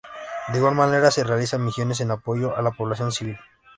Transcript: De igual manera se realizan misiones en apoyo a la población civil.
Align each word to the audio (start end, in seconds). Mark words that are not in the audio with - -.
De 0.47 0.57
igual 0.57 0.73
manera 0.73 1.11
se 1.11 1.23
realizan 1.23 1.63
misiones 1.63 2.01
en 2.01 2.09
apoyo 2.09 2.57
a 2.57 2.63
la 2.63 2.71
población 2.71 3.11
civil. 3.11 3.37